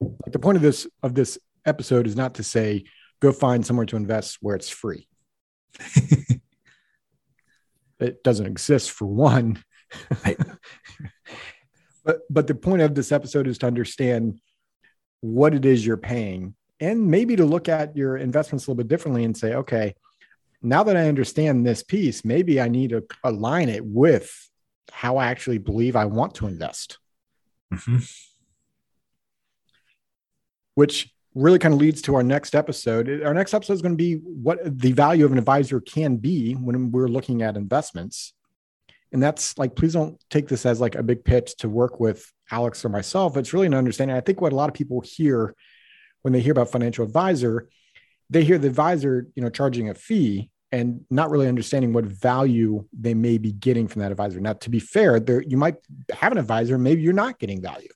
Like 0.00 0.32
the 0.32 0.38
point 0.38 0.56
of 0.56 0.62
this 0.62 0.86
of 1.02 1.14
this 1.14 1.38
episode 1.64 2.06
is 2.06 2.14
not 2.14 2.34
to 2.34 2.42
say 2.42 2.84
go 3.20 3.32
find 3.32 3.64
somewhere 3.64 3.86
to 3.86 3.96
invest 3.96 4.36
where 4.42 4.54
it's 4.54 4.68
free 4.68 5.08
it 8.00 8.22
doesn't 8.22 8.46
exist 8.46 8.90
for 8.90 9.06
one. 9.06 9.62
but 12.04 12.20
but 12.30 12.46
the 12.46 12.54
point 12.54 12.82
of 12.82 12.94
this 12.94 13.12
episode 13.12 13.46
is 13.46 13.58
to 13.58 13.66
understand 13.66 14.40
what 15.20 15.54
it 15.54 15.64
is 15.64 15.84
you're 15.84 15.96
paying 15.96 16.54
and 16.80 17.10
maybe 17.10 17.36
to 17.36 17.44
look 17.44 17.68
at 17.68 17.96
your 17.96 18.16
investments 18.16 18.66
a 18.66 18.70
little 18.70 18.82
bit 18.82 18.88
differently 18.88 19.24
and 19.24 19.36
say, 19.36 19.54
okay, 19.54 19.94
now 20.62 20.82
that 20.84 20.96
I 20.96 21.08
understand 21.08 21.66
this 21.66 21.82
piece, 21.82 22.24
maybe 22.24 22.60
I 22.60 22.68
need 22.68 22.90
to 22.90 23.04
align 23.24 23.68
it 23.68 23.84
with 23.84 24.48
how 24.90 25.16
I 25.16 25.26
actually 25.26 25.58
believe 25.58 25.96
I 25.96 26.04
want 26.06 26.36
to 26.36 26.46
invest. 26.46 26.98
Mm-hmm. 27.72 27.98
Which 30.74 31.12
really 31.34 31.58
kind 31.58 31.74
of 31.74 31.80
leads 31.80 32.02
to 32.02 32.14
our 32.14 32.22
next 32.22 32.54
episode. 32.54 33.22
Our 33.22 33.34
next 33.34 33.54
episode 33.54 33.74
is 33.74 33.82
going 33.82 33.92
to 33.92 33.96
be 33.96 34.14
what 34.14 34.58
the 34.64 34.92
value 34.92 35.24
of 35.24 35.32
an 35.32 35.38
advisor 35.38 35.80
can 35.80 36.16
be 36.16 36.54
when 36.54 36.90
we're 36.90 37.08
looking 37.08 37.42
at 37.42 37.56
investments. 37.56 38.32
And 39.12 39.22
that's 39.22 39.56
like, 39.56 39.74
please 39.74 39.94
don't 39.94 40.22
take 40.30 40.48
this 40.48 40.66
as 40.66 40.80
like 40.80 40.94
a 40.94 41.02
big 41.02 41.24
pitch 41.24 41.56
to 41.58 41.68
work 41.68 42.00
with 42.00 42.30
Alex 42.50 42.84
or 42.84 42.88
myself. 42.88 43.36
It's 43.36 43.52
really 43.52 43.66
an 43.66 43.74
understanding. 43.74 44.16
I 44.16 44.20
think 44.20 44.40
what 44.40 44.52
a 44.52 44.56
lot 44.56 44.68
of 44.68 44.74
people 44.74 45.00
hear 45.00 45.54
when 46.22 46.32
they 46.32 46.40
hear 46.40 46.52
about 46.52 46.70
financial 46.70 47.04
advisor, 47.04 47.68
they 48.28 48.44
hear 48.44 48.58
the 48.58 48.68
advisor, 48.68 49.26
you 49.34 49.42
know, 49.42 49.48
charging 49.48 49.88
a 49.88 49.94
fee 49.94 50.50
and 50.72 51.04
not 51.10 51.30
really 51.30 51.48
understanding 51.48 51.92
what 51.92 52.04
value 52.04 52.84
they 52.98 53.14
may 53.14 53.38
be 53.38 53.52
getting 53.52 53.88
from 53.88 54.02
that 54.02 54.10
advisor. 54.10 54.40
Now, 54.40 54.52
to 54.54 54.70
be 54.70 54.80
fair, 54.80 55.18
there 55.20 55.42
you 55.42 55.56
might 55.56 55.76
have 56.12 56.32
an 56.32 56.38
advisor, 56.38 56.76
maybe 56.76 57.00
you're 57.00 57.14
not 57.14 57.38
getting 57.38 57.62
value. 57.62 57.88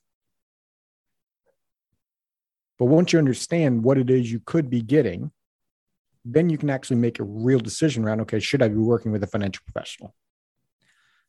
But 2.79 2.85
once 2.85 3.13
you 3.13 3.19
understand 3.19 3.83
what 3.83 3.97
it 3.97 4.09
is 4.09 4.31
you 4.31 4.41
could 4.45 4.69
be 4.69 4.81
getting, 4.81 5.31
then 6.25 6.49
you 6.49 6.57
can 6.57 6.69
actually 6.69 6.97
make 6.97 7.19
a 7.19 7.23
real 7.23 7.59
decision 7.59 8.03
around 8.03 8.21
okay, 8.21 8.39
should 8.39 8.61
I 8.61 8.67
be 8.67 8.75
working 8.75 9.11
with 9.11 9.23
a 9.23 9.27
financial 9.27 9.63
professional? 9.65 10.15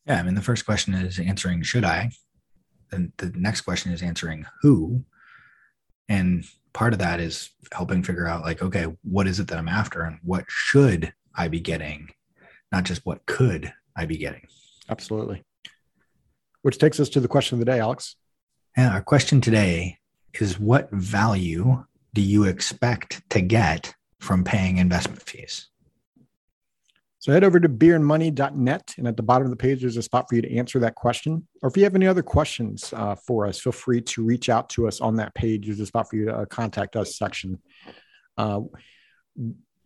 Yeah, 0.07 0.19
I 0.19 0.23
mean, 0.23 0.35
the 0.35 0.41
first 0.41 0.65
question 0.65 0.93
is 0.93 1.19
answering 1.19 1.63
should 1.63 1.83
I? 1.83 2.11
And 2.91 3.11
the 3.17 3.31
next 3.35 3.61
question 3.61 3.91
is 3.91 4.01
answering 4.01 4.45
who. 4.61 5.03
And 6.07 6.45
part 6.73 6.93
of 6.93 6.99
that 6.99 7.19
is 7.19 7.49
helping 7.71 8.03
figure 8.03 8.27
out, 8.27 8.43
like, 8.43 8.61
okay, 8.61 8.85
what 9.03 9.27
is 9.27 9.39
it 9.39 9.47
that 9.47 9.57
I'm 9.57 9.67
after 9.67 10.03
and 10.03 10.19
what 10.23 10.45
should 10.47 11.13
I 11.33 11.47
be 11.47 11.59
getting? 11.59 12.09
Not 12.71 12.83
just 12.83 13.05
what 13.05 13.25
could 13.25 13.73
I 13.95 14.05
be 14.05 14.17
getting. 14.17 14.47
Absolutely. 14.89 15.43
Which 16.61 16.77
takes 16.77 16.99
us 16.99 17.09
to 17.09 17.19
the 17.19 17.27
question 17.27 17.55
of 17.55 17.59
the 17.59 17.71
day, 17.71 17.79
Alex. 17.79 18.15
Yeah, 18.77 18.93
our 18.93 19.01
question 19.01 19.41
today 19.41 19.97
is 20.41 20.59
what 20.59 20.89
value 20.91 21.85
do 22.13 22.21
you 22.21 22.45
expect 22.45 23.27
to 23.29 23.41
get 23.41 23.93
from 24.19 24.43
paying 24.43 24.77
investment 24.77 25.21
fees? 25.21 25.69
So 27.19 27.31
head 27.31 27.43
over 27.43 27.59
to 27.59 27.67
beerandmoney.net, 27.67 28.93
and 28.97 29.07
at 29.07 29.17
the 29.17 29.23
bottom 29.23 29.45
of 29.45 29.49
the 29.49 29.57
page, 29.57 29.81
there's 29.81 29.97
a 29.97 30.03
spot 30.03 30.29
for 30.29 30.35
you 30.35 30.43
to 30.43 30.57
answer 30.57 30.77
that 30.79 30.93
question. 30.93 31.47
Or 31.63 31.69
if 31.69 31.75
you 31.75 31.83
have 31.83 31.95
any 31.95 32.05
other 32.05 32.21
questions 32.21 32.93
uh, 32.95 33.15
for 33.15 33.47
us, 33.47 33.59
feel 33.59 33.73
free 33.73 34.01
to 34.01 34.23
reach 34.23 34.47
out 34.47 34.69
to 34.69 34.87
us 34.87 35.01
on 35.01 35.15
that 35.15 35.33
page. 35.33 35.65
There's 35.65 35.79
a 35.79 35.87
spot 35.87 36.07
for 36.07 36.17
you 36.17 36.25
to 36.25 36.35
uh, 36.35 36.45
contact 36.45 36.95
us 36.95 37.17
section. 37.17 37.59
Uh, 38.37 38.61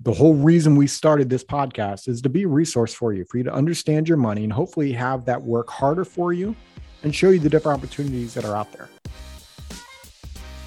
the 0.01 0.13
whole 0.13 0.33
reason 0.33 0.75
we 0.75 0.87
started 0.87 1.29
this 1.29 1.45
podcast 1.45 2.09
is 2.09 2.21
to 2.23 2.29
be 2.29 2.43
a 2.43 2.47
resource 2.47 2.93
for 2.93 3.13
you, 3.13 3.23
for 3.23 3.37
you 3.37 3.45
to 3.45 3.53
understand 3.53 4.09
your 4.09 4.17
money 4.17 4.43
and 4.43 4.51
hopefully 4.51 4.91
have 4.91 5.23
that 5.23 5.41
work 5.41 5.69
harder 5.69 6.03
for 6.03 6.33
you 6.33 6.53
and 7.03 7.15
show 7.15 7.29
you 7.29 7.39
the 7.39 7.49
different 7.49 7.77
opportunities 7.77 8.33
that 8.33 8.43
are 8.43 8.55
out 8.55 8.69
there. 8.73 8.89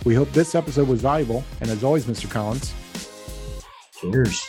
We 0.04 0.16
hope 0.16 0.32
this 0.32 0.54
episode 0.54 0.88
was 0.88 1.00
valuable. 1.00 1.44
And 1.60 1.70
as 1.70 1.84
always, 1.84 2.06
Mr. 2.06 2.28
Collins, 2.28 2.74
cheers. 4.00 4.42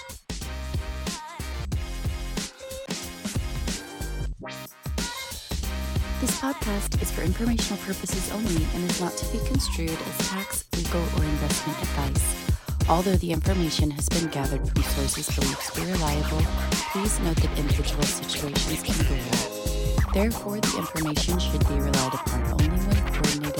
This 6.22 6.40
podcast 6.40 7.02
is 7.02 7.12
for 7.12 7.22
informational 7.22 7.78
purposes 7.84 8.32
only 8.32 8.66
and 8.74 8.90
is 8.90 9.00
not 9.00 9.16
to 9.18 9.26
be 9.32 9.46
construed 9.46 9.92
as 9.92 10.30
tax, 10.30 10.66
legal, 10.76 11.02
or 11.02 11.24
investment 11.24 11.78
advice. 11.80 12.54
Although 12.90 13.16
the 13.18 13.32
information 13.32 13.92
has 13.92 14.10
been 14.10 14.28
gathered 14.30 14.68
from 14.68 14.84
sources 14.84 15.30
believed 15.36 15.62
to 15.62 15.82
be 15.82 15.92
reliable, 15.92 16.42
please 16.92 17.20
note 17.20 17.38
that 17.38 17.60
individual 17.60 18.04
situations 18.04 18.82
can 18.82 18.96
vary. 19.06 19.64
Therefore, 20.14 20.60
the 20.60 20.78
information 20.78 21.40
should 21.40 21.68
be 21.68 21.76
relied 21.76 22.14
upon 22.14 22.44
only 22.52 22.70
when 22.70 23.14
coordinated 23.14 23.44
with 23.44 23.53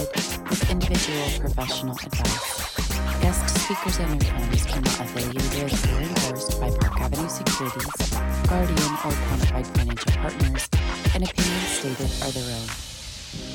individual 0.74 1.40
professional 1.40 1.96
advice. 1.96 2.76
Guest 3.22 3.48
speakers 3.62 4.00
and 4.00 4.20
their 4.20 4.34
firms 4.34 4.66
are 4.74 4.82
not 4.82 5.00
affiliated 5.06 5.72
or 5.94 6.02
endorsed 6.02 6.60
by 6.60 6.70
Park 6.72 7.00
Avenue 7.00 7.30
Securities, 7.30 7.94
Guardian, 8.50 8.94
or 9.06 9.14
Quantified 9.26 9.68
Financial 9.78 10.12
Partners, 10.14 10.68
and 11.14 11.30
opinions 11.30 11.68
stated 11.78 12.12
are 12.26 12.32
their 12.32 12.50
own. 12.58 12.68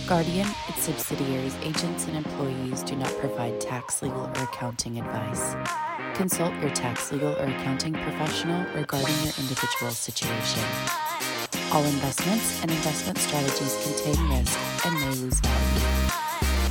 Guardian, 0.06 0.46
its 0.68 0.82
subsidiaries, 0.82 1.56
agents, 1.62 2.06
and 2.06 2.16
employees 2.16 2.84
do 2.84 2.94
not 2.94 3.12
provide 3.18 3.60
tax, 3.60 4.00
legal, 4.00 4.26
or 4.26 4.42
accounting 4.44 5.00
advice. 5.00 5.56
Consult 6.14 6.54
your 6.62 6.70
tax, 6.70 7.10
legal, 7.10 7.34
or 7.34 7.46
accounting 7.46 7.94
professional 7.94 8.64
regarding 8.76 9.16
your 9.25 9.34
individual 9.42 9.90
situation. 9.90 10.62
All 11.72 11.82
investments 11.82 12.62
and 12.62 12.70
investment 12.70 13.18
strategies 13.18 13.75
contain 13.82 14.30
risk 14.30 14.56
and 14.87 14.94
may 14.94 15.10
lose 15.16 15.40
value. 15.40 16.27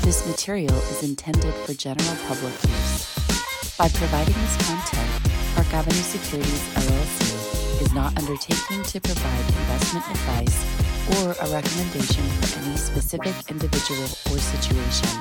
This 0.08 0.26
material 0.26 0.74
is 0.74 1.04
intended 1.04 1.54
for 1.54 1.74
general 1.74 2.16
public 2.30 2.54
use. 2.64 3.76
By 3.76 3.90
providing 3.90 4.36
this 4.36 4.56
content, 4.66 5.12
Park 5.54 5.68
Avenue 5.74 6.00
Securities 6.00 6.64
LLC 6.76 7.82
is 7.82 7.94
not 7.94 8.18
undertaking 8.18 8.84
to 8.84 9.02
provide 9.02 9.46
investment 9.60 10.06
advice 10.10 10.64
or 11.12 11.36
a 11.44 11.52
recommendation 11.52 12.24
for 12.40 12.60
any 12.60 12.78
specific 12.78 13.36
individual 13.52 14.08
or 14.32 14.40
situation, 14.40 15.12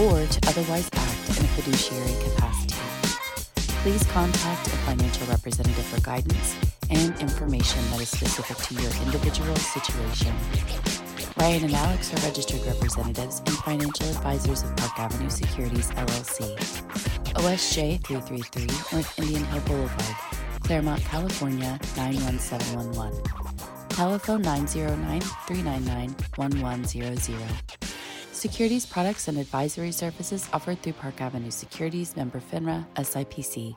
or 0.00 0.24
to 0.24 0.48
otherwise 0.48 0.88
act 0.94 1.36
in 1.36 1.44
a 1.44 1.48
fiduciary 1.48 2.16
capacity. 2.24 2.74
Please 3.84 4.02
contact 4.04 4.66
a 4.68 4.76
financial 4.88 5.26
representative 5.26 5.84
for 5.84 6.00
guidance 6.00 6.56
and 6.88 7.14
information 7.20 7.84
that 7.90 8.00
is 8.00 8.08
specific 8.08 8.56
to 8.64 8.80
your 8.80 8.92
individual 9.04 9.56
situation. 9.56 10.32
Ryan 11.38 11.64
and 11.64 11.74
Alex 11.74 12.14
are 12.14 12.26
registered 12.26 12.64
representatives 12.64 13.40
and 13.40 13.56
financial 13.58 14.08
advisors 14.08 14.62
of 14.62 14.74
Park 14.76 14.98
Avenue 14.98 15.28
Securities 15.28 15.90
LLC. 15.90 16.56
OSJ 17.34 18.02
333 18.04 18.64
North 18.96 19.18
Indian 19.18 19.44
Hill 19.44 19.60
Boulevard, 19.60 20.16
Claremont, 20.62 21.02
California 21.04 21.78
91711. 21.94 23.22
Telephone 23.90 24.40
909 24.42 25.20
399 25.20 26.16
1100. 26.36 27.78
Securities 28.32 28.86
products 28.86 29.28
and 29.28 29.36
advisory 29.36 29.92
services 29.92 30.48
offered 30.54 30.80
through 30.80 30.94
Park 30.94 31.20
Avenue 31.20 31.50
Securities 31.50 32.16
member 32.16 32.40
FINRA 32.40 32.86
SIPC. 32.96 33.76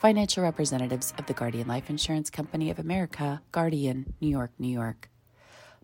Financial 0.00 0.44
representatives 0.44 1.12
of 1.18 1.26
the 1.26 1.34
Guardian 1.34 1.66
Life 1.66 1.90
Insurance 1.90 2.30
Company 2.30 2.70
of 2.70 2.78
America, 2.78 3.42
Guardian, 3.50 4.14
New 4.20 4.28
York, 4.28 4.52
New 4.60 4.68
York. 4.68 5.10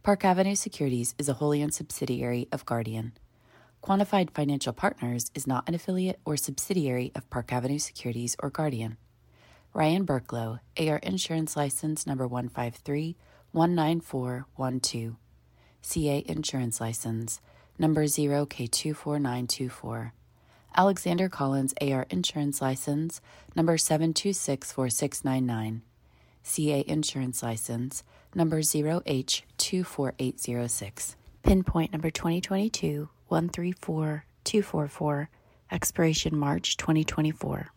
Park 0.02 0.24
Avenue 0.24 0.56
Securities 0.56 1.14
is 1.16 1.28
a 1.28 1.34
wholly 1.34 1.62
owned 1.62 1.74
subsidiary 1.74 2.48
of 2.50 2.66
Guardian. 2.66 3.12
Quantified 3.84 4.32
Financial 4.32 4.72
Partners 4.72 5.30
is 5.32 5.46
not 5.46 5.68
an 5.68 5.76
affiliate 5.76 6.18
or 6.24 6.36
subsidiary 6.36 7.12
of 7.14 7.30
Park 7.30 7.52
Avenue 7.52 7.78
Securities 7.78 8.34
or 8.40 8.50
Guardian. 8.50 8.96
Ryan 9.72 10.04
Burklow, 10.04 10.58
AR 10.76 10.96
Insurance 11.04 11.56
License 11.56 12.04
number 12.04 12.26
153 12.26 13.14
19412. 13.52 15.14
CA 15.82 16.24
Insurance 16.26 16.80
License 16.80 17.40
number 17.78 18.06
0K24924. 18.06 20.10
Alexander 20.74 21.28
Collins 21.28 21.74
AR 21.80 22.06
Insurance 22.10 22.60
License 22.60 23.20
number 23.54 23.76
7264699. 23.76 25.82
CA 26.42 26.84
Insurance 26.86 27.42
License 27.42 28.04
number 28.34 28.60
0H24806. 28.60 31.16
Pinpoint 31.42 31.92
number 31.92 32.10
2022 32.10 33.08
134244, 33.28 35.28
expiration 35.70 36.36
March 36.36 36.76
2024. 36.76 37.72